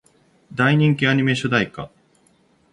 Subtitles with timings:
[0.55, 1.91] 大人気アニメ主題歌